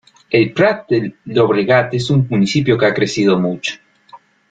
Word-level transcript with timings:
El 0.37 0.45
Prat 0.59 0.79
de 0.93 0.99
Llobregat 1.25 1.93
es 2.01 2.09
un 2.09 2.25
municipio 2.31 2.75
que 2.79 2.87
ha 2.87 2.93
crecido 2.95 3.37
mucho. 3.39 3.75